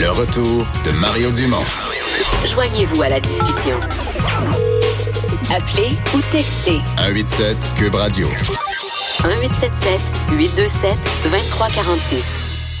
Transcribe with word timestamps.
Le 0.00 0.10
retour 0.10 0.66
de 0.86 0.92
Mario 0.92 1.30
Dumont. 1.30 1.62
Joignez-vous 2.46 3.02
à 3.02 3.10
la 3.10 3.20
discussion. 3.20 3.78
Appelez 5.54 5.94
ou 6.14 6.20
textez 6.32 6.78
187 6.96 7.56
Cube 7.76 7.94
Radio. 7.94 8.26
1877 8.26 10.00
827 10.38 10.94
2346. 11.24 12.24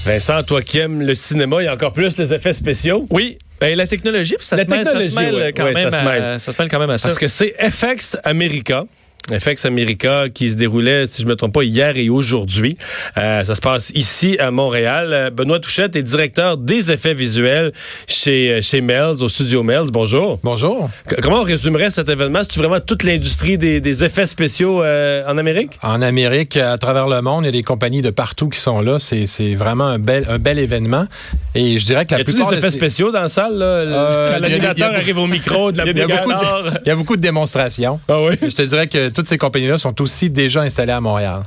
Vincent, 0.06 0.42
toi 0.44 0.62
qui 0.62 0.78
aimes 0.78 1.02
le 1.02 1.14
cinéma, 1.14 1.60
il 1.60 1.66
y 1.66 1.68
a 1.68 1.74
encore 1.74 1.92
plus 1.92 2.16
les 2.16 2.32
effets 2.32 2.54
spéciaux? 2.54 3.06
Oui. 3.10 3.36
Ben, 3.60 3.76
la 3.76 3.86
technologie, 3.86 4.36
puis 4.38 4.46
ça, 4.46 4.56
La 4.56 4.64
se 4.64 4.70
mêle, 4.70 4.86
ça 4.86 5.02
se 5.02 5.20
mêle 5.20 5.52
quand 5.54 5.64
même 5.64 5.90
ça 5.90 5.98
se 5.98 6.02
mêle. 6.02 6.40
ça 6.40 6.52
se 6.52 6.62
mêle 6.62 6.70
quand 6.70 6.78
même 6.78 6.88
à 6.88 6.96
ça. 6.96 7.08
Parce 7.08 7.18
que 7.18 7.28
c'est 7.28 7.54
FX 7.70 8.16
America. 8.24 8.86
FX 9.28 9.64
America 9.66 10.24
qui 10.32 10.48
se 10.48 10.54
déroulait, 10.56 11.06
si 11.06 11.22
je 11.22 11.26
me 11.26 11.36
trompe 11.36 11.54
pas, 11.54 11.62
hier 11.62 11.96
et 11.96 12.08
aujourd'hui. 12.08 12.76
Euh, 13.16 13.44
ça 13.44 13.54
se 13.54 13.60
passe 13.60 13.90
ici 13.94 14.36
à 14.40 14.50
Montréal. 14.50 15.10
Euh, 15.12 15.30
Benoît 15.30 15.60
Touchette 15.60 15.94
est 15.94 16.02
directeur 16.02 16.56
des 16.56 16.90
effets 16.90 17.14
visuels 17.14 17.72
chez, 18.08 18.50
euh, 18.50 18.62
chez 18.62 18.80
Melz, 18.80 19.22
au 19.22 19.28
studio 19.28 19.62
Melz. 19.62 19.90
Bonjour. 19.92 20.40
Bonjour. 20.42 20.90
C- 21.08 21.16
Comment 21.22 21.40
on 21.40 21.44
résumerait 21.44 21.90
cet 21.90 22.08
événement? 22.08 22.40
C'est-tu 22.42 22.58
vraiment 22.58 22.80
toute 22.80 23.02
l'industrie 23.04 23.56
des, 23.58 23.80
des 23.80 24.04
effets 24.04 24.26
spéciaux 24.26 24.82
euh, 24.82 25.22
en 25.28 25.38
Amérique? 25.38 25.78
En 25.82 26.02
Amérique, 26.02 26.56
à 26.56 26.76
travers 26.78 27.06
le 27.06 27.20
monde, 27.20 27.44
il 27.44 27.46
y 27.46 27.50
a 27.50 27.52
des 27.52 27.62
compagnies 27.62 28.02
de 28.02 28.10
partout 28.10 28.48
qui 28.48 28.58
sont 28.58 28.80
là. 28.80 28.98
C'est 28.98 29.26
c'est 29.26 29.54
vraiment 29.54 29.86
un 29.86 29.98
bel, 29.98 30.24
un 30.28 30.38
bel 30.38 30.58
événement. 30.58 31.06
Et 31.54 31.78
je 31.78 31.84
dirais 31.84 32.04
que 32.04 32.10
Y 32.10 32.16
la 32.16 32.20
a-tu 32.22 32.32
plupart 32.32 32.48
des 32.50 32.56
de 32.56 32.60
effets 32.60 32.70
spéciaux 32.70 33.12
dans 33.12 33.20
la 33.20 33.28
salle? 33.28 33.58
Euh, 33.60 33.84
y 34.32 34.32
a 34.32 34.32
y 34.32 34.34
a 34.34 34.38
l'animateur 34.40 34.94
arrive 34.94 35.18
au 35.18 35.26
micro 35.26 35.70
de 35.70 35.78
la 35.78 35.84
il 35.86 35.96
y, 35.96 36.00
a 36.00 36.06
beaucoup 36.06 36.30
brigade. 36.30 36.64
de, 36.74 36.80
il 36.84 36.88
y 36.88 36.90
a 36.90 36.96
beaucoup 36.96 37.16
de 37.16 37.22
démonstrations. 37.22 38.00
Ah 38.08 38.22
oui? 38.22 38.34
Je 38.42 38.48
te 38.54 38.62
dirais 38.62 38.86
que 38.88 39.09
toutes 39.12 39.26
ces 39.26 39.38
compagnies-là 39.38 39.78
sont 39.78 40.00
aussi 40.00 40.30
déjà 40.30 40.62
installées 40.62 40.92
à 40.92 41.00
Montréal. 41.00 41.42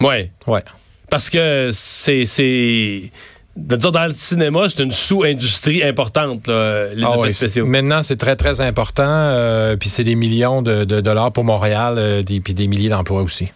Ouais. 0.00 0.30
Ouais. 0.46 0.62
Parce 1.10 1.28
que 1.30 1.70
c'est. 1.72 2.24
c'est 2.24 3.10
de 3.56 3.76
dire 3.76 3.90
dans 3.92 4.06
le 4.06 4.12
cinéma, 4.12 4.68
c'est 4.68 4.82
une 4.82 4.92
sous-industrie 4.92 5.82
importante, 5.82 6.46
là, 6.46 6.86
les 6.94 7.02
Ah 7.04 7.10
effets 7.10 7.18
ouais, 7.18 7.32
spéciaux. 7.32 7.66
Maintenant, 7.66 8.00
c'est 8.02 8.16
très, 8.16 8.36
très 8.36 8.60
important. 8.60 9.02
euh, 9.04 9.76
puis 9.76 9.88
c'est 9.88 10.04
des 10.04 10.14
millions 10.14 10.62
de, 10.62 10.84
de 10.84 11.00
dollars 11.00 11.32
pour 11.32 11.44
Montréal, 11.44 11.96
euh, 11.98 12.22
des, 12.22 12.40
puis 12.40 12.54
des 12.54 12.68
milliers 12.68 12.88
d'emplois 12.88 13.22
aussi. 13.22 13.48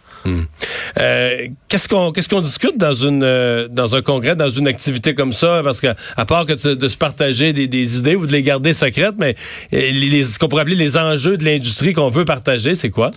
Euh, 0.98 1.46
qu'est-ce 1.68 1.88
qu'on 1.88 2.12
qu'est-ce 2.12 2.28
qu'on 2.28 2.40
discute 2.40 2.78
dans 2.78 2.92
une 2.92 3.22
euh, 3.22 3.68
dans 3.68 3.94
un 3.96 4.02
congrès, 4.02 4.36
dans 4.36 4.48
une 4.48 4.66
activité 4.68 5.14
comme 5.14 5.32
ça? 5.32 5.60
Parce 5.64 5.80
que 5.80 5.88
à 6.16 6.24
part 6.24 6.46
que 6.46 6.74
de, 6.74 6.88
se 6.88 6.96
partager 6.96 7.52
des, 7.52 7.66
des 7.66 7.98
idées 7.98 8.14
ou 8.14 8.26
de 8.26 8.32
les 8.32 8.42
garder 8.42 8.72
secrètes, 8.72 9.16
mais 9.18 9.34
euh, 9.72 9.78
les, 9.92 10.08
les- 10.08 10.24
ce 10.24 10.38
qu'on 10.38 10.48
pourrait 10.48 10.62
appeler 10.62 10.76
les 10.76 10.96
enjeux 10.96 11.36
de 11.36 11.44
l'industrie 11.44 11.92
qu'on 11.92 12.08
veut 12.10 12.24
partager, 12.24 12.74
c'est 12.74 12.90
quoi? 12.90 13.10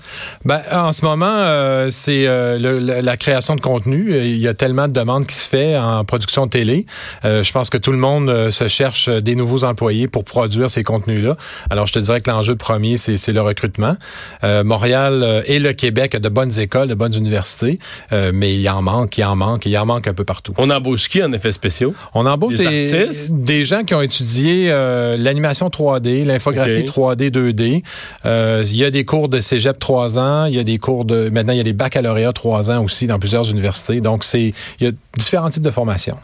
Ben, 0.45 0.61
en 0.71 0.91
ce 0.91 1.05
moment, 1.05 1.25
euh, 1.29 1.87
c'est 1.91 2.25
le- 2.25 2.79
la 2.79 3.17
création 3.17 3.55
de 3.55 3.61
contenu. 3.61 4.15
Il 4.17 4.37
y 4.37 4.47
a 4.47 4.53
tellement 4.53 4.87
de 4.87 4.93
demandes 4.93 5.25
qui 5.27 5.35
se 5.35 5.47
fait 5.47 5.77
en 5.77 6.03
production 6.03 6.47
télé. 6.47 6.85
Je 7.23 7.51
pense 7.51 7.69
que 7.69 7.77
tout 7.77 7.91
le 7.91 7.97
monde 7.97 8.49
se 8.49 8.67
cherche 8.67 9.09
des 9.09 9.35
nouveaux 9.35 9.63
employés 9.63 10.07
pour 10.07 10.23
produire 10.23 10.69
ces 10.69 10.83
contenus-là. 10.83 11.37
Alors, 11.69 11.85
je 11.85 11.93
te 11.93 11.99
dirais 11.99 12.21
que 12.21 12.29
l'enjeu 12.29 12.55
premier, 12.55 12.97
c'est 12.97 13.31
le 13.31 13.41
recrutement. 13.41 13.95
Montréal 14.43 15.43
et 15.45 15.59
le 15.59 15.73
Québec 15.73 16.15
a 16.15 16.19
de 16.19 16.29
bonnes 16.29 16.57
écoles, 16.59 16.89
bonnes 16.97 17.15
universités, 17.15 17.79
euh, 18.11 18.31
mais 18.33 18.55
il 18.55 18.67
en 18.69 18.81
manque, 18.81 19.17
il 19.17 19.23
en 19.23 19.35
manque, 19.35 19.65
il 19.65 19.77
en 19.77 19.85
manque 19.85 20.07
un 20.07 20.13
peu 20.13 20.25
partout. 20.25 20.53
On 20.57 20.69
embauche 20.69 21.07
qui 21.07 21.23
en 21.23 21.31
effets 21.31 21.51
spéciaux? 21.53 21.93
On 22.13 22.25
embauche 22.25 22.55
Des 22.55 22.67
des, 22.67 22.93
artistes? 22.95 23.31
des 23.31 23.63
gens 23.63 23.83
qui 23.83 23.93
ont 23.93 24.01
étudié 24.01 24.67
euh, 24.69 25.15
l'animation 25.17 25.69
3D, 25.69 26.25
l'infographie 26.25 26.79
Ok. 26.79 27.17
3D, 27.17 27.29
2D. 27.31 27.83
Euh, 28.25 28.63
il 28.69 28.77
y 28.77 28.83
a 28.83 28.91
des 28.91 29.05
cours 29.05 29.29
de 29.29 29.39
cégep 29.39 29.79
3 29.79 30.19
ans, 30.19 30.45
il 30.45 30.55
y 30.55 30.59
a 30.59 30.63
des 30.63 30.77
cours 30.77 31.05
de... 31.05 31.29
Maintenant, 31.29 31.53
il 31.53 31.57
y 31.57 31.61
a 31.61 31.63
des 31.63 31.73
baccalauréats 31.73 32.33
3 32.33 32.71
ans 32.71 32.83
aussi 32.83 33.07
dans 33.07 33.19
plusieurs 33.19 33.49
universités. 33.49 34.01
Donc, 34.01 34.23
c'est 34.23 34.53
il 34.79 34.85
y 34.85 34.87
a 34.87 34.91
différents 35.17 35.49
types 35.49 35.63
de 35.63 35.71
formations. 35.71 36.17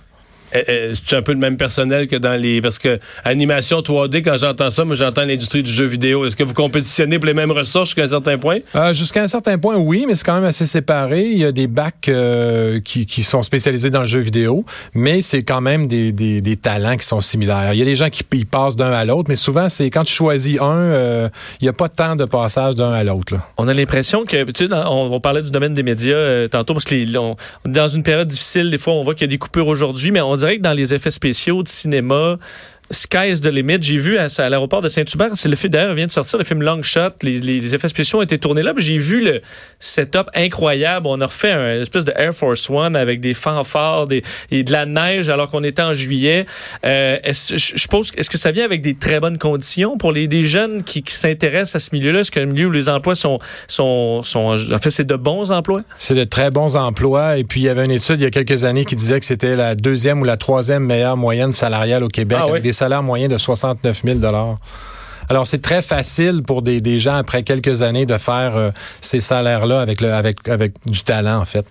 Euh, 0.55 0.61
euh, 0.69 0.93
C'est 1.05 1.15
un 1.15 1.21
peu 1.21 1.31
le 1.33 1.37
même 1.39 1.57
personnel 1.57 2.07
que 2.07 2.15
dans 2.15 2.39
les 2.39 2.61
parce 2.61 2.79
que 2.79 2.99
animation 3.23 3.79
3D 3.79 4.21
quand 4.21 4.37
j'entends 4.37 4.69
ça, 4.69 4.85
moi 4.85 4.95
j'entends 4.95 5.25
l'industrie 5.25 5.63
du 5.63 5.71
jeu 5.71 5.85
vidéo. 5.85 6.25
Est-ce 6.25 6.35
que 6.35 6.43
vous 6.43 6.53
compétitionnez 6.53 7.17
pour 7.17 7.25
les 7.25 7.33
mêmes 7.33 7.51
ressources 7.51 7.89
jusqu'à 7.89 8.03
un 8.03 8.07
certain 8.07 8.37
point? 8.37 8.59
Euh, 8.75 8.93
Jusqu'à 8.93 9.23
un 9.23 9.27
certain 9.27 9.57
point, 9.57 9.75
oui, 9.77 10.05
mais 10.07 10.15
c'est 10.15 10.23
quand 10.25 10.35
même 10.35 10.43
assez 10.43 10.65
séparé. 10.65 11.23
Il 11.25 11.37
y 11.39 11.45
a 11.45 11.51
des 11.51 11.67
bacs 11.67 12.07
euh, 12.09 12.79
qui, 12.81 13.05
qui 13.05 13.23
sont 13.23 13.41
spécialisés 13.43 13.89
dans 13.89 14.01
le 14.01 14.05
jeu 14.05 14.19
vidéo, 14.19 14.65
mais 14.93 15.21
c'est 15.21 15.43
quand 15.43 15.61
même 15.61 15.87
des, 15.87 16.11
des, 16.11 16.39
des 16.39 16.55
talents 16.55 16.95
qui 16.97 17.05
sont 17.05 17.21
similaires. 17.21 17.73
Il 17.73 17.79
y 17.79 17.81
a 17.81 17.85
des 17.85 17.95
gens 17.95 18.09
qui 18.09 18.23
ils 18.33 18.45
passent 18.45 18.75
d'un 18.75 18.91
à 18.91 19.05
l'autre, 19.05 19.25
mais 19.29 19.35
souvent, 19.35 19.69
c'est 19.69 19.89
quand 19.89 20.03
tu 20.03 20.13
choisis 20.13 20.59
un, 20.59 20.75
euh, 20.75 21.29
il 21.61 21.65
n'y 21.65 21.69
a 21.69 21.73
pas 21.73 21.89
tant 21.89 22.15
de 22.15 22.25
passage 22.25 22.75
d'un 22.75 22.91
à 22.93 23.03
l'autre. 23.03 23.33
là. 23.35 23.47
On 23.57 23.67
a 23.67 23.73
l'impression 23.73 24.25
que, 24.25 24.43
tu 24.45 24.51
sais, 24.63 24.67
dans- 24.67 24.91
on, 24.91 25.13
on 25.13 25.19
parlait 25.19 25.41
du 25.41 25.51
domaine 25.51 25.73
des 25.73 25.83
médias 25.83 26.13
euh, 26.15 26.47
tantôt, 26.47 26.73
parce 26.73 26.85
que 26.85 26.95
les- 26.95 27.17
on- 27.17 27.35
dans 27.65 27.87
une 27.87 28.03
période 28.03 28.27
difficile, 28.27 28.69
des 28.71 28.77
fois, 28.77 28.93
on 28.93 29.03
voit 29.03 29.13
qu'il 29.13 29.21
y 29.23 29.29
a 29.29 29.33
des 29.33 29.37
coupures 29.37 29.67
aujourd'hui, 29.67 30.11
mais 30.11 30.21
on 30.21 30.35
dans 30.61 30.73
les 30.73 30.93
effets 30.93 31.11
spéciaux 31.11 31.63
de 31.63 31.67
cinéma, 31.67 32.37
sky's 32.91 33.41
the 33.41 33.47
limit. 33.47 33.77
J'ai 33.81 33.97
vu 33.97 34.17
à, 34.17 34.27
à 34.37 34.49
l'aéroport 34.49 34.81
de 34.81 34.89
Saint-Hubert, 34.89 35.31
c'est 35.35 35.49
le 35.49 35.55
film 35.55 35.71
d'ailleurs 35.73 35.93
vient 35.93 36.05
de 36.05 36.11
sortir 36.11 36.37
le 36.37 36.45
film 36.45 36.61
Long 36.61 36.81
Shot. 36.83 37.09
Les, 37.21 37.39
les 37.39 37.75
effets 37.75 37.87
spéciaux 37.87 38.19
ont 38.19 38.23
été 38.23 38.37
tournés 38.37 38.63
là, 38.63 38.73
j'ai 38.77 38.97
vu 38.97 39.23
le 39.23 39.41
setup 39.79 40.29
incroyable. 40.33 41.07
On 41.07 41.19
a 41.21 41.25
refait 41.25 41.51
un 41.51 41.81
espèce 41.81 42.05
de 42.05 42.13
Air 42.15 42.33
Force 42.33 42.69
One 42.69 42.95
avec 42.95 43.19
des 43.19 43.33
fanfares, 43.33 44.07
des, 44.07 44.23
et 44.51 44.63
de 44.63 44.71
la 44.71 44.85
neige 44.85 45.29
alors 45.29 45.49
qu'on 45.49 45.63
était 45.63 45.81
en 45.81 45.93
juillet. 45.93 46.45
Euh, 46.85 47.17
est-ce, 47.23 47.55
je 47.57 47.73
je 47.75 47.87
pense, 47.87 48.11
est-ce 48.17 48.29
que 48.29 48.37
ça 48.37 48.51
vient 48.51 48.65
avec 48.65 48.81
des 48.81 48.95
très 48.95 49.19
bonnes 49.19 49.37
conditions 49.37 49.97
pour 49.97 50.11
les 50.11 50.27
des 50.27 50.43
jeunes 50.43 50.83
qui, 50.83 51.03
qui 51.03 51.13
s'intéressent 51.13 51.75
à 51.75 51.79
ce 51.79 51.89
milieu-là? 51.95 52.19
Est-ce 52.21 52.31
qu'un 52.31 52.45
milieu 52.45 52.67
où 52.67 52.71
les 52.71 52.89
emplois 52.89 53.15
sont, 53.15 53.39
sont, 53.67 54.23
sont, 54.23 54.55
en 54.71 54.77
fait, 54.77 54.89
c'est 54.89 55.05
de 55.07 55.15
bons 55.15 55.51
emplois? 55.51 55.81
C'est 55.97 56.15
de 56.15 56.23
très 56.23 56.49
bons 56.51 56.75
emplois. 56.75 57.37
Et 57.37 57.43
puis, 57.43 57.61
il 57.61 57.63
y 57.63 57.69
avait 57.69 57.85
une 57.85 57.91
étude 57.91 58.19
il 58.19 58.23
y 58.23 58.25
a 58.25 58.29
quelques 58.29 58.63
années 58.63 58.85
qui 58.85 58.95
disait 58.95 59.19
que 59.19 59.25
c'était 59.25 59.55
la 59.55 59.75
deuxième 59.75 60.21
ou 60.21 60.23
la 60.25 60.37
troisième 60.37 60.83
meilleure 60.85 61.17
moyenne 61.17 61.51
salariale 61.53 62.03
au 62.03 62.07
Québec, 62.07 62.37
Ah 62.41 62.45
oui? 62.45 62.51
avec 62.51 62.63
des 62.63 62.71
salaires 62.73 63.03
moyens 63.03 63.31
de 63.31 63.37
69 63.37 64.01
000 64.03 64.19
alors, 65.29 65.47
c'est 65.47 65.61
très 65.61 65.81
facile 65.81 66.41
pour 66.45 66.61
des, 66.61 66.81
des 66.81 66.99
gens, 66.99 67.15
après 67.15 67.43
quelques 67.43 67.81
années, 67.81 68.05
de 68.05 68.17
faire 68.17 68.57
euh, 68.57 68.71
ces 68.99 69.21
salaires-là 69.21 69.79
avec, 69.79 70.01
le, 70.01 70.13
avec, 70.13 70.45
avec 70.49 70.73
du 70.85 71.01
talent, 71.03 71.39
en 71.39 71.45
fait. 71.45 71.65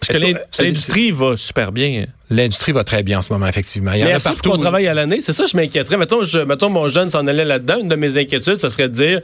Parce 0.00 0.18
que 0.18 0.24
c'est- 0.50 0.64
l'industrie 0.64 1.10
va 1.12 1.36
super 1.36 1.70
bien. 1.70 2.06
L'industrie 2.28 2.72
va 2.72 2.82
très 2.84 3.04
bien 3.04 3.18
en 3.18 3.20
ce 3.22 3.32
moment, 3.32 3.46
effectivement. 3.46 3.92
Il 3.92 4.00
y 4.00 4.02
en 4.02 4.06
Mais 4.06 4.12
a 4.12 4.16
est-ce 4.16 4.24
partout. 4.24 4.50
qu'on 4.50 4.58
travaille 4.58 4.88
à 4.88 4.94
l'année? 4.94 5.20
C'est 5.20 5.32
ça, 5.32 5.44
je 5.46 5.56
m'inquiéterais. 5.56 5.96
Mettons, 5.96 6.24
je, 6.24 6.40
mettons, 6.40 6.70
mon 6.70 6.88
jeune 6.88 7.08
s'en 7.08 7.24
allait 7.28 7.44
là-dedans. 7.44 7.78
Une 7.82 7.88
de 7.88 7.94
mes 7.96 8.18
inquiétudes, 8.18 8.58
ce 8.58 8.68
serait 8.68 8.88
de 8.88 8.94
dire, 8.94 9.20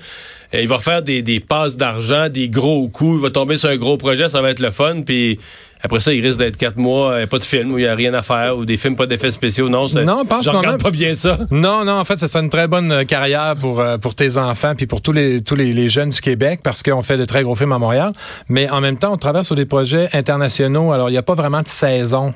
euh, 0.55 0.61
il 0.61 0.69
va 0.69 0.79
faire 0.79 1.03
des, 1.03 1.23
des 1.23 1.41
passes 1.41 1.77
d'argent, 1.77 2.29
des 2.29 2.49
gros 2.49 2.89
coups, 2.89 3.17
il 3.19 3.23
va 3.23 3.31
tomber 3.31 3.57
sur 3.57 3.71
un 3.71 3.77
gros 3.77 3.97
projet, 3.97 4.29
ça 4.29 4.41
va 4.41 4.51
être 4.51 4.61
le 4.61 4.71
fun, 4.71 5.03
puis 5.03 5.39
après 5.85 6.01
ça, 6.01 6.13
il 6.15 6.25
risque 6.25 6.39
d'être 6.39 6.57
quatre 6.57 6.77
mois, 6.79 7.11
euh, 7.13 7.27
pas 7.27 7.39
de 7.39 7.45
film, 7.45 7.73
où 7.73 7.79
il 7.79 7.83
n'y 7.83 7.87
a 7.89 7.95
rien 7.95 8.15
à 8.15 8.23
faire, 8.23 8.57
ou 8.57 8.65
des 8.65 8.77
films 8.77 8.97
pas 8.97 9.07
d'effets 9.07 9.31
spéciaux. 9.31 9.69
Non, 9.69 9.87
Non, 10.05 10.25
pense 10.25 10.45
je 10.45 10.51
regarde 10.51 10.81
a- 10.81 10.83
pas 10.83 10.91
bien 10.91 11.15
ça. 11.15 11.39
Non, 11.51 11.85
non, 11.85 11.93
en 12.01 12.05
fait, 12.05 12.19
ça 12.19 12.27
serait 12.27 12.43
une 12.43 12.51
très 12.51 12.67
bonne 12.69 12.91
euh, 12.91 13.05
carrière 13.05 13.55
pour, 13.61 13.81
euh, 13.81 13.99
pour 13.99 14.15
tes 14.15 14.37
enfants 14.39 14.75
puis 14.75 14.87
pour 14.87 15.03
tous 15.03 15.13
les, 15.13 15.43
tous 15.43 15.55
les, 15.57 15.73
les 15.73 15.89
jeunes 15.89 16.09
du 16.09 16.21
Québec 16.21 16.61
parce 16.63 16.83
qu'on 16.83 17.03
fait 17.03 17.19
de 17.19 17.25
très 17.25 17.43
gros 17.43 17.55
films 17.55 17.73
à 17.73 17.79
Montréal. 17.79 18.13
Mais 18.49 18.69
en 18.71 18.81
même 18.81 18.97
temps, 18.99 19.13
on 19.13 19.17
travaille 19.19 19.45
sur 19.45 19.55
des 19.57 19.67
projets 19.67 20.09
internationaux. 20.15 20.93
Alors, 20.93 21.11
il 21.11 21.13
n'y 21.13 21.19
a 21.19 21.23
pas 21.23 21.35
vraiment 21.35 21.61
de 21.63 21.69
saison. 21.69 22.33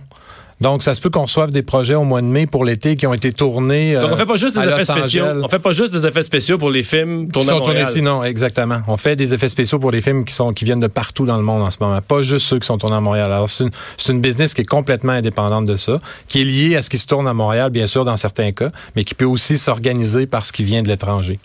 Donc, 0.61 0.83
ça 0.83 0.95
se 0.95 1.01
peut 1.01 1.11
qu'on 1.11 1.23
reçoive 1.23 1.53
des 1.53 1.63
projets 1.63 1.95
au 1.95 2.05
mois 2.05 2.21
de 2.21 2.27
mai 2.27 2.47
pour 2.47 2.65
l'été 2.65 2.97
qui 2.97 3.07
ont 3.07 3.15
été 3.15 3.33
tournés. 3.33 3.95
Donc, 3.95 4.05
euh, 4.05 4.15
on 4.15 4.17
fait 4.17 4.27
pas 4.27 4.37
juste 4.37 4.59
des 4.59 4.67
à 4.67 4.75
effets 4.75 4.85
spéciaux. 4.85 5.25
On 5.43 5.49
fait 5.49 5.59
pas 5.59 5.73
juste 5.73 5.93
des 5.93 6.07
effets 6.07 6.23
spéciaux 6.23 6.59
pour 6.59 6.71
les 6.71 6.83
films 6.83 7.27
Qui 7.27 7.33
tournés 7.33 7.51
à 7.51 7.53
sont 7.53 7.61
tournés 7.61 7.83
ici, 7.83 8.03
non, 8.03 8.25
exactement. 8.25 8.81
On 8.89 8.97
fait 8.97 9.17
des 9.17 9.35
effets 9.35 9.49
spéciaux 9.49 9.79
pour 9.79 9.91
les 9.91 10.01
films 10.01 10.25
qui 10.25 10.35
sont 10.35 10.53
qui 10.53 10.65
viennent 10.65 10.81
de 10.81 10.89
partout 10.89 11.27
dans 11.27 11.37
le 11.37 11.43
monde 11.43 11.63
en 11.63 11.71
ce 11.71 11.77
moment, 11.81 12.01
pas 12.01 12.23
juste 12.23 12.47
ceux 12.47 12.59
qui 12.59 12.67
sont 12.67 12.79
tournés 12.79 12.97
à 12.97 13.01
Montréal. 13.01 13.33
Alors 13.33 13.49
c'est 13.49 13.65
une, 13.65 13.71
c'est 13.97 14.13
une 14.13 14.21
business 14.21 14.55
qui 14.55 14.63
est 14.63 14.69
complètement 14.69 15.13
indépendante 15.13 15.67
de 15.67 15.77
ça, 15.77 15.99
qui 16.27 16.41
est 16.41 16.45
liée 16.45 16.77
à 16.77 16.83
ce 16.83 16.91
qui 16.91 16.99
se 16.99 17.07
tourne 17.07 17.29
à 17.29 17.35
Montréal, 17.35 17.71
bien 17.71 17.87
sûr 17.87 18.05
dans 18.05 18.17
certains 18.17 18.53
cas, 18.53 18.71
mais 18.97 19.05
qui 19.05 19.15
peut 19.15 19.25
aussi 19.25 19.59
s'organiser 19.59 20.27
par 20.27 20.45
ce 20.45 20.53
qui 20.53 20.65
vient 20.65 20.83
de 20.83 20.89
l'étranger. 20.89 21.39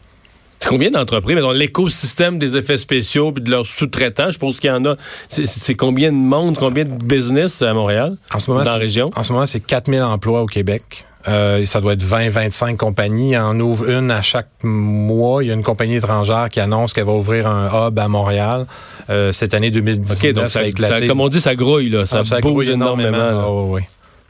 C'est 0.64 0.70
combien 0.70 0.92
d'entreprises? 0.92 1.38
L'écosystème 1.54 2.40
des 2.40 2.56
effets 2.56 2.78
spéciaux 2.78 3.32
puis 3.34 3.44
de 3.44 3.52
leurs 3.52 3.66
sous-traitants, 3.66 4.32
je 4.32 4.40
pense 4.40 4.60
qu'il 4.60 4.70
y 4.70 4.74
en 4.74 4.86
a. 4.86 4.96
C'est- 5.28 5.76
combien 5.76 6.12
de 6.12 6.18
monde, 6.18 6.58
combien 6.58 6.86
de 6.86 7.04
business 7.04 7.62
à 7.62 7.74
Montréal? 7.74 8.16
En 8.34 8.40
ce 8.40 8.50
moment, 8.50 8.64
Dans 8.64 8.72
la 8.72 8.78
région? 8.78 9.10
En 9.16 9.24
ce 9.24 9.34
moment, 9.34 9.46
c'est 9.46 9.60
4000 9.60 10.02
emplois 10.04 10.42
au 10.42 10.46
Québec. 10.46 11.06
Euh, 11.28 11.64
ça 11.66 11.80
doit 11.82 11.94
être 11.94 12.04
20-25 12.04 12.76
compagnies. 12.78 13.32
Il 13.32 13.38
en 13.38 13.58
ouvre 13.60 13.90
une 13.90 14.12
à 14.12 14.22
chaque 14.22 14.50
mois. 14.64 15.44
Il 15.44 15.48
y 15.48 15.52
a 15.52 15.54
une 15.54 15.64
compagnie 15.64 15.96
étrangère 15.96 16.50
qui 16.50 16.60
annonce 16.60 16.92
qu'elle 16.94 17.06
va 17.06 17.14
ouvrir 17.14 17.48
un 17.48 17.88
hub 17.88 17.98
à 18.00 18.08
Montréal 18.10 18.66
euh, 19.10 19.32
cette 19.32 19.54
année 19.54 19.72
2019. 19.72 20.18
OK, 20.18 20.32
donc 20.34 20.50
ça, 20.50 20.60
a 20.60 20.64
éclaté. 20.64 21.02
ça- 21.02 21.08
comme 21.08 21.22
on 21.22 21.30
dit, 21.30 21.40
ça 21.42 21.56
grouille, 21.56 21.90
là. 21.90 22.06
Ça, 22.06 22.22
Ah, 22.30 22.40
bouge 22.42 22.52
grouille 22.52 22.70
énormément. 22.72 23.18
là. 23.18 23.50
Oui, 23.50 23.68
oui. 23.70 23.82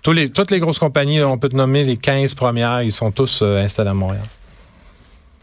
Tous 0.04 0.12
les, 0.14 0.30
toutes 0.30 0.52
les 0.52 0.60
grosses 0.60 0.80
compagnies, 0.80 1.20
là, 1.20 1.28
on 1.30 1.38
peut 1.38 1.50
te 1.50 1.56
nommer 1.56 1.84
les 1.84 1.98
15 1.98 2.34
premières, 2.36 2.82
ils 2.84 2.92
sont 2.92 3.12
tous 3.12 3.42
euh, 3.42 3.56
installés 3.58 3.90
à 3.90 3.94
Montréal. 3.94 4.24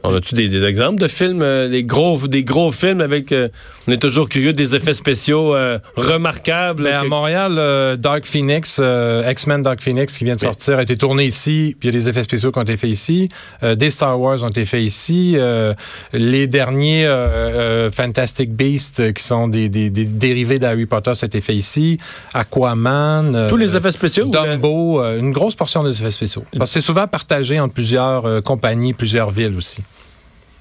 On 0.02 0.14
a-tu 0.14 0.35
des, 0.35 0.49
des 0.49 0.64
exemples 0.64 1.00
de 1.00 1.08
films, 1.08 1.43
euh, 1.43 1.69
des 1.69 1.85
gros, 1.85 2.19
des 2.26 2.43
gros 2.43 2.73
films 2.73 3.00
avec 3.00 3.32
euh, 3.32 3.49
On 3.91 3.93
est 3.93 3.99
toujours 3.99 4.29
curieux 4.29 4.53
des 4.53 4.77
effets 4.77 4.93
spéciaux 4.93 5.53
euh, 5.53 5.81
remarquables. 5.97 6.85
Mais 6.85 6.93
à 6.93 7.03
que- 7.03 7.09
Montréal, 7.09 7.57
euh, 7.59 7.97
Dark 7.97 8.25
Phoenix, 8.25 8.79
euh, 8.81 9.29
X-Men 9.29 9.65
Dark 9.65 9.81
Phoenix 9.81 10.17
qui 10.17 10.23
vient 10.23 10.37
de 10.37 10.41
sortir, 10.41 10.79
a 10.79 10.83
été 10.83 10.97
tourné 10.97 11.25
ici, 11.25 11.75
puis 11.81 11.89
il 11.89 11.93
y 11.93 11.97
a 11.97 12.01
des 12.01 12.09
effets 12.09 12.23
spéciaux 12.23 12.53
qui 12.53 12.61
ont 12.61 12.63
été 12.63 12.77
faits 12.77 12.89
ici. 12.91 13.29
Euh, 13.65 13.75
des 13.75 13.91
Star 13.91 14.21
Wars 14.21 14.45
ont 14.45 14.49
été 14.49 14.65
faits 14.65 14.85
ici. 14.85 15.35
Euh, 15.37 15.75
les 16.13 16.47
derniers 16.47 17.05
euh, 17.05 17.91
Fantastic 17.91 18.53
Beasts, 18.55 19.13
qui 19.13 19.25
sont 19.25 19.49
des, 19.49 19.69
des- 19.69 19.91
des 19.91 20.05
dérivés 20.05 20.61
d'Harry 20.61 20.87
Potter, 20.87 21.15
ça 21.17 21.25
a 21.25 21.27
été 21.27 21.41
fait 21.41 21.57
ici. 21.57 21.99
Aquaman. 22.33 23.49
Tous 23.49 23.57
les 23.57 23.75
effets 23.75 23.91
spéciaux? 23.91 24.27
Dumbo, 24.29 25.03
une 25.03 25.33
grosse 25.33 25.57
portion 25.57 25.83
des 25.83 25.91
effets 26.01 26.13
spéciaux. 26.13 26.45
Parce 26.57 26.71
que 26.71 26.75
c'est 26.81 26.87
souvent 26.87 27.09
partagé 27.09 27.59
entre 27.59 27.75
plusieurs 27.75 28.41
compagnies, 28.45 28.93
plusieurs 28.93 29.33
villes 29.33 29.57
aussi. 29.57 29.83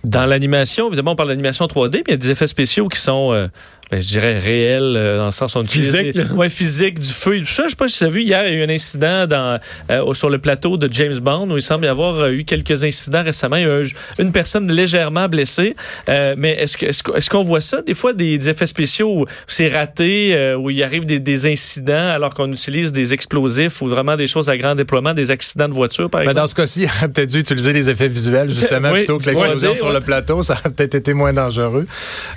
Dans 0.04 0.25
l'animation, 0.25 0.88
évidemment, 0.88 1.12
on 1.12 1.16
parle 1.16 1.30
d'animation 1.30 1.66
3D, 1.66 1.98
mais 1.98 2.04
il 2.07 2.12
y 2.12 2.13
a 2.13 2.18
des 2.18 2.31
effets 2.31 2.48
spéciaux 2.48 2.88
qui 2.88 3.00
sont, 3.00 3.34
euh, 3.34 3.48
ben, 3.91 4.01
je 4.01 4.07
dirais, 4.07 4.38
réels, 4.38 4.94
euh, 4.95 5.18
dans 5.18 5.25
le 5.25 5.31
sens 5.31 5.56
où 5.56 5.59
on 5.59 5.63
utilise 5.63 5.95
Physique, 5.95 6.13
des- 6.13 6.24
là. 6.24 6.33
ouais, 6.33 6.50
physique, 6.50 7.00
du 7.00 7.07
feu 7.09 7.38
et 7.38 7.39
tout 7.41 7.45
ça. 7.47 7.63
Je 7.65 7.69
sais 7.69 7.75
pas 7.75 7.88
si 7.88 7.97
tu 8.00 8.03
as 8.03 8.09
vu, 8.09 8.21
hier, 8.21 8.45
il 8.47 8.53
y 8.53 8.56
a 8.57 8.59
eu 8.59 8.63
un 8.63 8.69
incident 8.74 9.25
dans, 9.27 9.59
euh, 9.91 10.13
sur 10.13 10.30
le 10.30 10.38
plateau 10.38 10.77
de 10.77 10.88
James 10.91 11.18
Bond, 11.19 11.50
où 11.50 11.57
il 11.57 11.62
semble 11.62 11.86
y 11.86 11.88
avoir 11.88 12.15
euh, 12.19 12.31
eu 12.31 12.44
quelques 12.44 12.83
incidents 12.83 13.24
récemment. 13.24 13.56
Il 13.56 13.63
y 13.63 13.65
a 13.65 13.80
eu 13.81 13.86
un- 13.86 14.24
une 14.24 14.31
personne 14.31 14.71
légèrement 14.71 15.27
blessée. 15.27 15.75
Euh, 16.09 16.36
mais 16.38 16.51
est-ce 16.51 16.77
que- 16.77 16.86
est-ce 16.88 17.01
est-ce 17.15 17.30
qu'on 17.30 17.41
voit 17.41 17.62
ça, 17.62 17.81
des 17.81 17.94
fois, 17.94 18.13
des, 18.13 18.38
des 18.38 18.50
effets 18.50 18.68
spéciaux 18.68 19.21
où 19.21 19.25
c'est 19.47 19.68
raté, 19.69 20.36
euh, 20.36 20.56
où 20.56 20.69
il 20.69 20.83
arrive 20.83 21.06
des, 21.06 21.19
des 21.19 21.45
incidents 21.51 22.09
alors 22.09 22.33
qu'on 22.33 22.51
utilise 22.51 22.91
des 22.91 23.13
explosifs 23.13 23.81
ou 23.81 23.88
vraiment 23.88 24.15
des 24.15 24.27
choses 24.27 24.50
à 24.50 24.57
grand 24.57 24.75
déploiement, 24.75 25.13
des 25.13 25.31
accidents 25.31 25.68
de 25.68 25.74
voiture, 25.74 26.09
par 26.09 26.19
Mais 26.21 26.25
exemple? 26.27 26.41
dans 26.41 26.47
ce 26.47 26.56
cas-ci, 26.56 26.81
il 26.83 26.86
aurait 26.86 27.07
peut-être 27.09 27.30
dû 27.31 27.39
utiliser 27.39 27.74
les 27.74 27.89
effets 27.89 28.07
visuels, 28.07 28.50
justement, 28.50 28.89
Oui, 28.94 29.00
plutôt 29.00 29.18
que 29.18 29.25
l'explosion 29.25 29.71
3D, 29.71 29.75
sur 29.77 29.88
ouais. 29.88 29.94
le 29.94 30.01
plateau. 30.01 30.44
Ça 30.44 30.53
aurait 30.53 30.69
peut-être 30.69 30.95
été 30.95 31.13
moins 31.13 31.33
dangereux. 31.33 31.88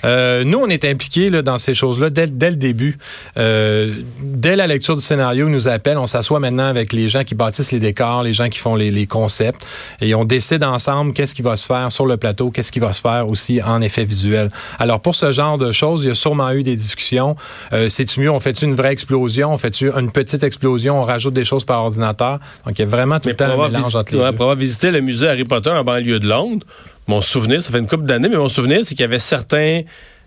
Euh, 0.04 0.44
nous, 0.44 0.58
on 0.58 0.69
est 0.69 0.84
impliqués 0.84 1.31
là, 1.31 1.42
dans 1.43 1.59
ces 1.59 1.75
choses-là 1.75 2.11
dès, 2.11 2.27
dès 2.27 2.50
le 2.50 2.56
début. 2.56 2.99
Euh, 3.37 3.94
dès 4.23 4.56
la 4.56 4.67
lecture 4.67 4.97
du 4.97 5.03
scénario, 5.03 5.47
ils 5.49 5.53
nous 5.53 5.69
appellent. 5.69 5.99
On 5.99 6.06
s'assoit 6.06 6.41
maintenant 6.41 6.67
avec 6.67 6.93
les 6.93 7.09
gens 7.09 7.25
qui 7.25 7.35
bâtissent 7.35 7.73
les 7.73 7.81
décors, 7.81 8.23
les 8.23 8.33
gens 8.33 8.49
qui 8.49 8.59
font 8.59 8.75
les, 8.75 8.91
les 8.91 9.06
concepts. 9.06 9.67
Et 10.00 10.15
on 10.15 10.25
décide 10.25 10.65
ensemble 10.65 11.12
qu'est-ce 11.12 11.35
qui 11.35 11.43
va 11.43 11.56
se 11.56 11.67
faire 11.67 11.91
sur 11.93 12.06
le 12.06 12.17
plateau, 12.17 12.50
qu'est-ce 12.50 12.73
qui 12.73 12.81
va 12.81 12.93
se 12.93 13.00
faire 13.00 13.29
aussi 13.29 13.61
en 13.62 13.83
effet 13.83 14.05
visuel. 14.05 14.49
Alors, 14.79 15.00
pour 15.00 15.15
ce 15.15 15.33
genre 15.33 15.59
de 15.59 15.73
choses, 15.73 16.05
il 16.05 16.09
y 16.09 16.11
a 16.11 16.15
sûrement 16.15 16.50
eu 16.53 16.62
des 16.62 16.77
discussions. 16.77 17.37
Euh, 17.73 17.88
C'est-tu 17.88 18.21
mieux, 18.21 18.31
on 18.31 18.41
fait-tu 18.41 18.65
une 18.65 18.75
vraie 18.75 18.93
explosion? 18.93 19.53
On 19.53 19.59
fait-tu 19.59 19.91
une 19.91 20.11
petite 20.11 20.43
explosion? 20.43 21.00
On 21.00 21.05
rajoute 21.05 21.35
des 21.35 21.45
choses 21.45 21.65
par 21.65 21.83
ordinateur? 21.83 22.38
Donc, 22.67 22.79
il 22.79 22.83
y 22.83 22.85
a 22.85 22.88
vraiment 22.88 23.19
tout 23.19 23.29
Mais 23.29 23.33
le 23.33 23.37
temps 23.37 23.62
un 23.62 23.69
mélange 23.69 23.97
entre 23.97 24.12
les 24.12 24.19
ouais, 24.21 24.31
deux. 24.31 24.37
pour 24.37 24.45
avoir 24.45 24.56
visité 24.56 24.91
le 24.91 25.00
musée 25.00 25.29
Harry 25.29 25.45
Potter 25.45 25.71
en 25.71 25.85
banlieue 25.85 26.19
de 26.19 26.29
Londres, 26.29 26.67
mon 27.09 27.21
souvenir, 27.21 27.62
ça 27.62 27.73
fait 27.73 27.79
une 27.79 27.88
couple 27.88 28.05
d'années, 28.05 28.29
mais 28.29 28.37
mon 28.37 28.49
souvenir, 28.49 28.81
c'est 28.85 28.95
qu'il 28.95 29.00
y 29.00 29.05
avait 29.05 29.19
certains 29.19 29.83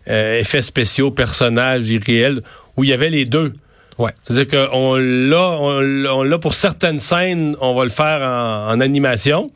euh, 0.10 0.40
effets 0.40 0.62
spéciaux, 0.62 1.12
personnages 1.12 1.90
irréels, 1.90 2.42
où 2.78 2.84
il 2.84 2.90
y 2.90 2.94
avait 2.94 3.10
les 3.10 3.26
deux. 3.26 3.54
Ouais. 3.98 4.12
C'est-à-dire 4.24 4.70
qu'on 4.70 4.96
l'a, 4.98 5.50
on 5.60 6.24
l'a- 6.24 6.38
pour 6.40 6.54
certaines 6.54 7.00
scènes, 7.00 7.56
on 7.62 7.74
va 7.76 7.84
le 7.86 7.90
faire 7.90 8.22
en, 8.22 8.68
en 8.74 8.80
animation. 8.82 9.52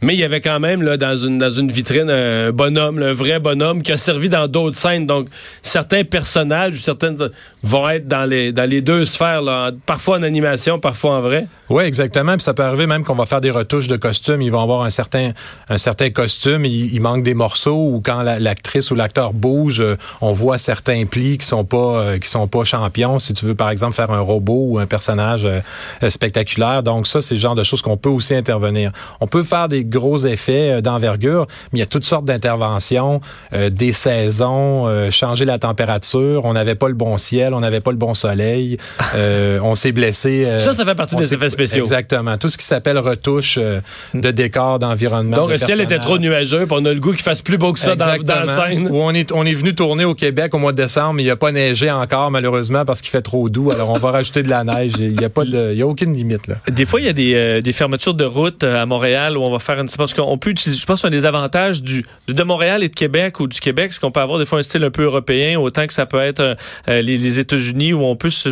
Mais 0.00 0.14
il 0.14 0.20
y 0.20 0.24
avait 0.24 0.40
quand 0.40 0.60
même 0.60 0.82
là, 0.82 0.96
dans, 0.96 1.16
une, 1.16 1.38
dans 1.38 1.50
une 1.50 1.72
vitrine 1.72 2.08
un 2.08 2.52
bonhomme, 2.52 3.02
un 3.02 3.12
vrai 3.12 3.40
bonhomme 3.40 3.82
qui 3.82 3.90
a 3.90 3.96
servi 3.96 4.28
dans 4.28 4.46
d'autres 4.46 4.76
scènes. 4.76 5.06
Donc, 5.06 5.26
certains 5.62 6.04
personnages, 6.04 6.74
certaines 6.74 7.16
vont 7.64 7.88
être 7.88 8.06
dans 8.06 8.24
les, 8.24 8.52
dans 8.52 8.68
les 8.68 8.80
deux 8.80 9.04
sphères, 9.04 9.42
parfois 9.86 10.18
en 10.18 10.22
animation, 10.22 10.78
parfois 10.78 11.16
en 11.16 11.20
vrai. 11.20 11.46
Oui, 11.68 11.82
exactement. 11.82 12.32
Puis 12.34 12.42
ça 12.42 12.54
peut 12.54 12.62
arriver 12.62 12.86
même 12.86 13.02
qu'on 13.02 13.16
va 13.16 13.26
faire 13.26 13.40
des 13.40 13.50
retouches 13.50 13.88
de 13.88 13.96
costumes. 13.96 14.40
Ils 14.40 14.52
vont 14.52 14.62
avoir 14.62 14.82
un 14.82 14.90
certain, 14.90 15.32
un 15.68 15.78
certain 15.78 16.10
costume. 16.10 16.64
Il, 16.64 17.00
manque 17.00 17.22
des 17.22 17.34
morceaux 17.34 17.90
ou 17.92 18.00
quand 18.00 18.22
la- 18.22 18.38
l'actrice 18.38 18.90
ou 18.90 18.94
l'acteur 18.94 19.32
bouge, 19.32 19.80
euh, 19.80 19.96
on 20.20 20.30
voit 20.30 20.58
certains 20.58 21.04
plis 21.06 21.38
qui 21.38 21.46
sont 21.46 21.64
pas, 21.64 21.76
euh, 21.76 22.18
qui 22.18 22.28
sont 22.28 22.46
pas 22.46 22.64
champions. 22.64 23.18
Si 23.18 23.34
tu 23.34 23.44
veux, 23.44 23.54
par 23.54 23.70
exemple, 23.70 23.94
faire 23.94 24.10
un 24.10 24.20
robot 24.20 24.66
ou 24.70 24.78
un 24.78 24.86
personnage 24.86 25.44
euh, 25.44 26.10
spectaculaire. 26.10 26.82
Donc 26.82 27.06
ça, 27.06 27.20
c'est 27.20 27.34
le 27.34 27.40
genre 27.40 27.54
de 27.54 27.64
choses 27.64 27.82
qu'on 27.82 27.96
peut 27.96 28.08
aussi 28.08 28.34
intervenir. 28.34 28.92
On 29.20 29.26
peut 29.26 29.42
faire 29.42 29.68
des 29.68 29.84
gros 29.88 30.18
effets 30.26 30.70
euh, 30.72 30.80
d'envergure, 30.80 31.46
mais 31.72 31.78
il 31.78 31.80
y 31.80 31.82
a 31.82 31.86
toutes 31.86 32.04
sortes 32.04 32.24
d'interventions, 32.24 33.20
euh, 33.52 33.70
des 33.70 33.92
saisons, 33.92 34.86
euh, 34.86 35.10
changer 35.10 35.44
la 35.44 35.58
température. 35.58 36.42
On 36.44 36.52
n'avait 36.52 36.74
pas 36.74 36.88
le 36.88 36.94
bon 36.94 37.16
ciel, 37.18 37.54
on 37.54 37.60
n'avait 37.60 37.80
pas 37.80 37.90
le 37.90 37.96
bon 37.96 38.14
soleil. 38.14 38.76
Euh, 39.14 39.58
on 39.62 39.74
s'est 39.74 39.92
blessé. 39.92 40.44
euh, 40.44 40.58
Ça, 40.58 40.74
ça 40.74 40.84
fait 40.84 40.94
partie 40.94 41.16
des 41.16 41.32
effets 41.32 41.48
spéciaux. 41.48 41.80
Exactement. 41.80 42.36
Tout 42.36 42.48
ce 42.50 42.58
qui 42.58 42.64
s'appelle 42.64 42.98
retouche 42.98 43.56
euh, 43.58 43.80
de 44.12 44.30
décor, 44.30 44.78
d'environnement. 44.78 45.36
Donc, 45.36 45.46
de 45.48 45.52
le 45.52 45.58
ciel 45.58 45.80
était 45.80 45.98
trop 45.98 46.18
nuageux, 46.18 46.66
puis 46.66 46.76
on 46.78 46.84
a 46.84 46.92
le 46.92 47.00
goût 47.00 47.12
qu'il 47.12 47.22
fasse 47.22 47.40
plus 47.40 47.56
beau 47.56 47.72
que 47.72 47.78
ça 47.78 47.96
dans, 47.96 48.16
dans 48.18 48.40
la 48.44 48.68
scène. 48.68 48.88
Ou 48.90 48.96
on 49.00 49.10
est, 49.12 49.32
on 49.32 49.46
est 49.46 49.54
venu 49.54 49.74
tourner 49.74 50.04
au 50.04 50.14
Québec 50.14 50.54
au 50.54 50.58
mois 50.58 50.72
de 50.72 50.76
décembre, 50.76 51.14
mais 51.14 51.22
il 51.22 51.26
n'y 51.26 51.30
a 51.30 51.36
pas 51.36 51.52
neigé 51.52 51.90
encore, 51.90 52.30
malheureusement, 52.30 52.84
parce 52.84 53.00
qu'il 53.00 53.10
fait 53.10 53.22
trop 53.22 53.48
doux. 53.48 53.70
Alors, 53.70 53.88
on 53.90 53.98
va 53.98 54.10
rajouter 54.18 54.42
de 54.42 54.50
la 54.50 54.62
neige. 54.62 54.92
Il 54.98 55.16
n'y 55.16 55.24
a, 55.24 55.30
pas 55.30 55.44
de, 55.44 55.72
il 55.72 55.78
y 55.78 55.82
a 55.82 55.86
aucune 55.86 56.12
limite, 56.12 56.46
là. 56.48 56.56
Des 56.70 56.84
fois, 56.84 57.00
il 57.00 57.06
y 57.06 57.10
a 57.10 57.14
des, 57.14 57.34
euh, 57.34 57.60
des 57.62 57.72
fermetures 57.72 58.14
de 58.14 58.24
route 58.24 58.62
euh, 58.62 58.82
à 58.82 58.84
Montréal 58.84 59.38
où 59.38 59.42
on 59.42 59.50
va 59.50 59.58
faire 59.58 59.77
une. 59.80 59.88
Parce 59.96 60.14
qu'on 60.14 60.38
peut. 60.38 60.54
Je 60.56 60.84
pense 60.86 61.02
qu'un 61.02 61.10
des 61.10 61.26
avantages 61.26 61.82
de 61.82 62.42
Montréal 62.42 62.82
et 62.82 62.88
de 62.88 62.94
Québec 62.94 63.40
ou 63.40 63.46
du 63.46 63.60
Québec, 63.60 63.92
c'est 63.92 64.00
qu'on 64.00 64.10
peut 64.10 64.20
avoir 64.20 64.38
des 64.38 64.46
fois 64.46 64.58
un 64.58 64.62
style 64.62 64.84
un 64.84 64.90
peu 64.90 65.02
européen, 65.04 65.58
autant 65.58 65.86
que 65.86 65.92
ça 65.92 66.06
peut 66.06 66.20
être 66.20 66.40
euh, 66.40 66.54
euh, 66.88 67.02
les, 67.02 67.38
États-Unis 67.38 67.92
où 67.92 68.02
on 68.04 68.16
peut 68.16 68.30
se, 68.30 68.50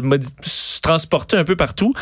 transporter 0.81 1.37
un 1.37 1.45
peu 1.45 1.57
partout. 1.57 1.93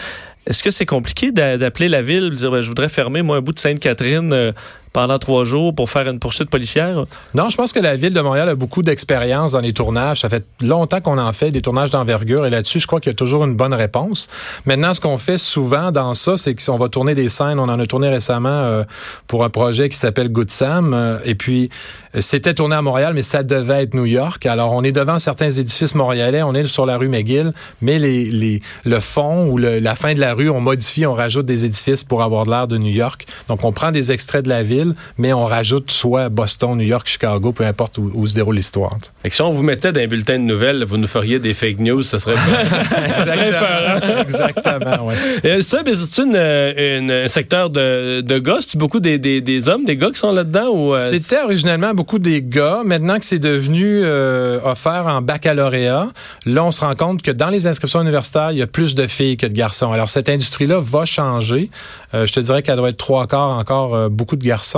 Est-ce 0.46 0.62
que 0.62 0.70
c'est 0.70 0.86
compliqué 0.86 1.32
d'a- 1.32 1.56
d'appeler 1.56 1.88
la 1.88 2.02
ville, 2.02 2.30
de 2.30 2.34
dire 2.34 2.50
ben, 2.50 2.60
je 2.60 2.68
voudrais 2.68 2.88
fermer 2.88 3.22
moi 3.22 3.38
un 3.38 3.40
bout 3.40 3.52
de 3.52 3.58
Sainte-Catherine 3.58 4.32
euh, 4.32 4.52
pendant 4.94 5.18
trois 5.18 5.44
jours 5.44 5.74
pour 5.74 5.90
faire 5.90 6.08
une 6.08 6.18
poursuite 6.18 6.48
policière? 6.48 7.04
Non, 7.34 7.50
je 7.50 7.56
pense 7.58 7.74
que 7.74 7.80
la 7.80 7.96
ville 7.96 8.14
de 8.14 8.20
Montréal 8.22 8.48
a 8.48 8.54
beaucoup 8.54 8.82
d'expérience 8.82 9.52
dans 9.52 9.60
les 9.60 9.74
tournages. 9.74 10.20
Ça 10.20 10.30
fait 10.30 10.46
longtemps 10.62 11.02
qu'on 11.02 11.18
en 11.18 11.32
fait 11.34 11.50
des 11.50 11.60
tournages 11.60 11.90
d'envergure 11.90 12.46
et 12.46 12.50
là-dessus, 12.50 12.80
je 12.80 12.86
crois 12.86 13.00
qu'il 13.00 13.10
y 13.10 13.14
a 13.14 13.16
toujours 13.16 13.44
une 13.44 13.56
bonne 13.56 13.74
réponse. 13.74 14.28
Maintenant, 14.64 14.94
ce 14.94 15.00
qu'on 15.00 15.18
fait 15.18 15.36
souvent 15.36 15.92
dans 15.92 16.14
ça, 16.14 16.36
c'est 16.36 16.54
qu'on 16.54 16.76
va 16.76 16.88
tourner 16.88 17.14
des 17.14 17.28
scènes. 17.28 17.58
On 17.58 17.68
en 17.68 17.80
a 17.80 17.86
tourné 17.86 18.08
récemment 18.08 18.48
euh, 18.48 18.84
pour 19.26 19.44
un 19.44 19.50
projet 19.50 19.88
qui 19.88 19.96
s'appelle 19.96 20.28
Good 20.30 20.50
Sam. 20.50 20.94
euh, 20.94 21.18
et 21.24 21.34
puis, 21.34 21.70
euh, 22.14 22.20
c'était 22.20 22.54
tourné 22.54 22.76
à 22.76 22.82
Montréal, 22.82 23.12
mais 23.14 23.22
ça 23.22 23.42
devait 23.42 23.82
être 23.82 23.94
New 23.94 24.04
York. 24.04 24.46
Alors, 24.46 24.72
on 24.72 24.84
est 24.84 24.92
devant 24.92 25.18
certains 25.18 25.50
édifices 25.50 25.94
montréalais. 25.94 26.42
On 26.42 26.54
est 26.54 26.66
sur 26.66 26.86
la 26.86 26.96
rue 26.96 27.08
McGill, 27.08 27.50
mais 27.82 27.98
le 27.98 29.00
fond 29.00 29.48
ou 29.50 29.58
la 29.58 29.94
fin 29.96 30.14
de 30.14 30.20
la 30.20 30.34
rue, 30.34 30.50
on 30.50 30.60
modifie, 30.60 31.06
on 31.06 31.14
rajoute 31.14 31.46
des 31.46 31.64
édifices 31.64 32.04
pour 32.04 32.22
avoir 32.22 32.44
l'air 32.44 32.68
de 32.68 32.78
New 32.78 32.92
York. 32.92 33.26
Donc, 33.48 33.64
on 33.64 33.72
prend 33.72 33.90
des 33.90 34.12
extraits 34.12 34.44
de 34.44 34.48
la 34.48 34.62
ville, 34.62 34.83
mais 35.18 35.32
on 35.32 35.44
rajoute 35.46 35.90
soit 35.90 36.28
Boston, 36.28 36.76
New 36.76 36.84
York, 36.84 37.06
Chicago, 37.06 37.52
peu 37.52 37.64
importe 37.64 37.98
où, 37.98 38.10
où 38.14 38.26
se 38.26 38.34
déroule 38.34 38.56
l'histoire. 38.56 38.96
Si 39.28 39.40
on 39.42 39.52
vous 39.52 39.62
mettait 39.62 39.92
dans 39.92 40.00
un 40.00 40.06
bulletin 40.06 40.34
de 40.38 40.44
nouvelles, 40.44 40.84
vous 40.84 40.96
nous 40.96 41.06
feriez 41.06 41.38
des 41.38 41.54
fake 41.54 41.78
news, 41.80 42.02
ça 42.02 42.18
serait. 42.18 42.36
ça 43.10 43.26
serait. 43.26 44.20
Exactement, 44.20 45.06
ouais. 45.06 45.14
Euh, 45.44 45.62
ça, 45.62 45.78
c'est 45.84 46.22
une, 46.22 46.36
une- 46.36 47.10
un 47.10 47.28
secteur 47.28 47.70
de, 47.70 48.20
de 48.20 48.38
gars? 48.38 48.58
C'est 48.60 48.76
beaucoup 48.78 49.00
des, 49.00 49.18
des, 49.18 49.40
des 49.40 49.68
hommes, 49.68 49.84
des 49.84 49.96
gars 49.96 50.10
qui 50.10 50.18
sont 50.18 50.32
là-dedans? 50.32 50.68
Ou, 50.70 50.94
euh, 50.94 51.10
C'était 51.10 51.40
originellement 51.42 51.92
beaucoup 51.94 52.18
des 52.18 52.40
gars. 52.42 52.78
Maintenant 52.84 53.18
que 53.18 53.24
c'est 53.24 53.38
devenu 53.38 54.00
euh, 54.04 54.58
offert 54.64 55.06
en 55.06 55.20
baccalauréat, 55.22 56.08
là, 56.46 56.64
on 56.64 56.70
se 56.70 56.80
rend 56.80 56.94
compte 56.94 57.22
que 57.22 57.30
dans 57.30 57.48
les 57.50 57.66
inscriptions 57.66 58.00
universitaires, 58.00 58.52
il 58.52 58.58
y 58.58 58.62
a 58.62 58.66
plus 58.66 58.94
de 58.94 59.06
filles 59.06 59.36
que 59.36 59.46
de 59.46 59.52
garçons. 59.52 59.92
Alors, 59.92 60.08
cette 60.08 60.28
industrie-là 60.28 60.78
va 60.80 61.04
changer. 61.04 61.70
Euh, 62.14 62.26
je 62.26 62.32
te 62.32 62.40
dirais 62.40 62.62
qu'elle 62.62 62.76
doit 62.76 62.90
être 62.90 62.96
trois 62.96 63.26
quarts 63.26 63.50
encore 63.58 64.08
beaucoup 64.10 64.36
de 64.36 64.44
garçons, 64.44 64.73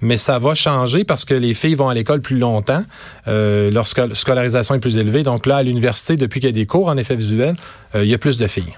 mais 0.00 0.16
ça 0.16 0.38
va 0.38 0.54
changer 0.54 1.04
parce 1.04 1.24
que 1.24 1.34
les 1.34 1.54
filles 1.54 1.74
vont 1.74 1.88
à 1.88 1.94
l'école 1.94 2.20
plus 2.20 2.38
longtemps. 2.38 2.82
Euh, 3.28 3.70
leur 3.70 3.86
sco- 3.86 4.14
scolarisation 4.14 4.74
est 4.74 4.80
plus 4.80 4.96
élevée. 4.96 5.22
Donc 5.22 5.46
là, 5.46 5.56
à 5.56 5.62
l'université, 5.62 6.16
depuis 6.16 6.40
qu'il 6.40 6.48
y 6.48 6.52
a 6.52 6.54
des 6.54 6.66
cours 6.66 6.88
en 6.88 6.96
effet 6.96 7.16
visuel, 7.16 7.54
euh, 7.94 8.04
il 8.04 8.10
y 8.10 8.14
a 8.14 8.18
plus 8.18 8.38
de 8.38 8.46
filles. 8.46 8.74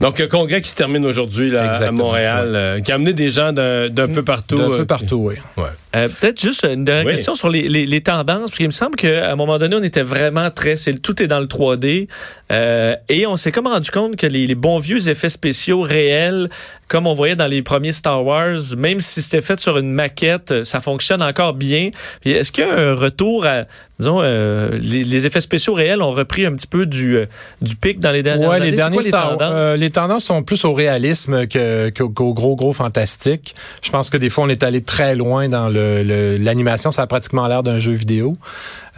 Donc, 0.00 0.18
un 0.20 0.26
congrès 0.26 0.60
qui 0.62 0.70
se 0.70 0.74
termine 0.74 1.04
aujourd'hui 1.04 1.54
à 1.56 1.90
Montréal, 1.92 2.52
euh, 2.54 2.80
qui 2.80 2.90
a 2.90 2.94
amené 2.94 3.12
des 3.12 3.30
gens 3.30 3.52
d'un 3.52 4.08
peu 4.12 4.22
partout. 4.24 4.56
D'un 4.56 4.70
euh, 4.70 4.78
peu 4.78 4.84
partout, 4.86 5.16
oui. 5.28 5.34
Ouais. 5.58 5.64
Euh, 5.96 6.08
Peut-être 6.08 6.40
juste 6.40 6.64
une 6.64 6.84
dernière 6.84 7.04
Oui. 7.06 7.12
question 7.12 7.34
sur 7.34 7.48
les, 7.50 7.68
les, 7.68 7.84
les 7.84 8.00
tendances, 8.00 8.40
parce 8.50 8.56
qu'il 8.56 8.66
me 8.66 8.72
semble 8.72 8.96
qu'à 8.96 9.30
un 9.30 9.36
moment 9.36 9.58
donné, 9.58 9.76
on 9.76 9.82
était 9.82 10.02
vraiment 10.02 10.50
très... 10.50 10.76
tout 11.02 11.22
est 11.22 11.26
dans 11.26 11.40
le 11.40 11.46
3D, 11.46 12.08
euh, 12.50 12.96
et 13.08 13.26
on 13.26 13.36
s'est 13.36 13.52
comme 13.52 13.66
rendu 13.66 13.90
compte 13.90 14.16
que 14.16 14.26
les, 14.26 14.46
les 14.46 14.54
bons 14.54 14.78
vieux 14.78 15.08
effets 15.08 15.28
spéciaux 15.30 15.82
réels, 15.82 16.48
comme 16.90 17.06
on 17.06 17.14
voyait 17.14 17.36
dans 17.36 17.46
les 17.46 17.62
premiers 17.62 17.92
Star 17.92 18.24
Wars, 18.26 18.58
même 18.76 19.00
si 19.00 19.22
c'était 19.22 19.40
fait 19.40 19.60
sur 19.60 19.78
une 19.78 19.92
maquette, 19.92 20.64
ça 20.64 20.80
fonctionne 20.80 21.22
encore 21.22 21.54
bien. 21.54 21.90
Est-ce 22.24 22.50
qu'il 22.50 22.66
y 22.66 22.68
a 22.68 22.74
un 22.74 22.94
retour 22.96 23.46
à... 23.46 23.62
Disons, 24.00 24.20
euh, 24.22 24.70
les, 24.80 25.04
les 25.04 25.26
effets 25.26 25.40
spéciaux 25.42 25.74
réels 25.74 26.02
ont 26.02 26.10
repris 26.12 26.46
un 26.46 26.54
petit 26.54 26.66
peu 26.66 26.86
du, 26.86 27.16
euh, 27.16 27.26
du 27.62 27.76
pic 27.76 28.00
dans 28.00 28.10
les 28.10 28.22
dernières 28.24 28.48
Ouais, 28.48 28.56
années? 28.56 28.70
les 28.70 28.76
derniers 28.76 28.96
quoi 28.96 29.02
les 29.04 29.08
Star- 29.10 29.30
tendances? 29.32 29.52
euh, 29.54 29.76
les 29.76 29.90
tendances 29.90 30.24
sont 30.24 30.42
plus 30.42 30.64
au 30.64 30.72
réalisme 30.72 31.46
que- 31.46 31.90
qu'au 31.90 32.08
gros 32.32 32.56
gros 32.56 32.72
fantastique. 32.72 33.54
Je 33.84 33.90
pense 33.90 34.08
que 34.10 34.16
des 34.16 34.28
fois 34.30 34.44
on 34.44 34.48
est 34.48 34.62
allé 34.62 34.80
très 34.80 35.14
loin 35.14 35.48
dans 35.48 35.68
le- 35.68 36.02
le- 36.02 36.38
l'animation, 36.38 36.90
ça 36.90 37.02
a 37.02 37.06
pratiquement 37.06 37.46
l'air 37.46 37.62
d'un 37.62 37.78
jeu 37.78 37.92
vidéo. 37.92 38.36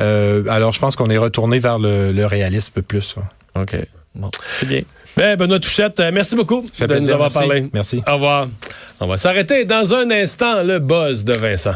Euh, 0.00 0.44
alors 0.48 0.72
je 0.72 0.78
pense 0.80 0.96
qu'on 0.96 1.10
est 1.10 1.18
retourné 1.18 1.58
vers 1.58 1.78
le, 1.78 2.12
le 2.12 2.24
réalisme 2.26 2.80
plus. 2.80 3.16
OK. 3.56 3.76
Bon, 4.14 4.30
c'est 4.60 4.66
bien. 4.68 4.82
Ben, 5.16 5.36
Benoît 5.36 5.60
Touchette, 5.60 6.00
euh, 6.00 6.10
merci 6.12 6.36
beaucoup 6.36 6.62
de 6.62 6.94
nous 6.96 7.10
avoir 7.10 7.30
merci. 7.30 7.38
parlé. 7.38 7.68
Merci. 7.72 8.02
Au 8.08 8.14
revoir. 8.14 8.48
On 9.00 9.06
va 9.06 9.18
s'arrêter 9.18 9.64
dans 9.64 9.94
un 9.94 10.10
instant, 10.10 10.62
le 10.62 10.78
buzz 10.78 11.24
de 11.24 11.34
Vincent. 11.34 11.74